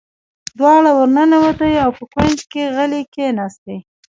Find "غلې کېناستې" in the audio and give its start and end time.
2.75-3.75